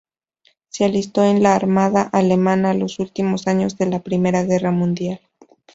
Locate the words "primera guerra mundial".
3.99-5.21